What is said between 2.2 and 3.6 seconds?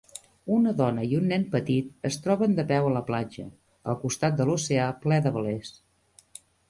troben de peu a la platja,